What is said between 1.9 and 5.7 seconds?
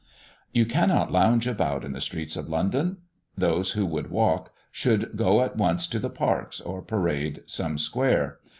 the streets of London. Those who would walk, should go at